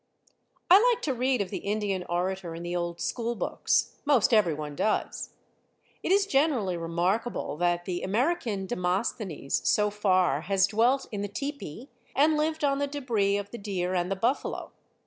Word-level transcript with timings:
I 0.71 0.81
like 0.81 1.03
to 1.03 1.13
read 1.13 1.41
of 1.41 1.51
the 1.51 1.59
Indian 1.59 2.03
orator 2.09 2.55
in 2.55 2.63
the 2.63 2.75
old 2.75 2.99
school 2.99 3.35
books. 3.35 3.97
Most 4.03 4.33
everyone 4.33 4.75
does. 4.75 5.29
It 6.01 6.11
is 6.11 6.25
generally 6.25 6.75
remarkable 6.75 7.55
that 7.57 7.85
the 7.85 8.01
American 8.01 8.65
Demosthenes, 8.65 9.61
so 9.69 9.91
far, 9.91 10.41
has 10.41 10.65
dwelt 10.65 11.05
in 11.11 11.21
the 11.21 11.27
tepee, 11.29 11.89
and 12.15 12.35
lived 12.35 12.63
on 12.63 12.79
the 12.79 12.87
debris 12.87 13.37
of 13.37 13.51
the 13.51 13.59
deer 13.59 13.93
and 13.93 14.09
the 14.09 14.15
buffalo. 14.15 14.71